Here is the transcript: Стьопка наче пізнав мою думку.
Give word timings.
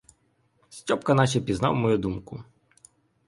Стьопка 0.69 1.13
наче 1.13 1.41
пізнав 1.41 1.75
мою 1.75 1.97
думку. 1.97 2.43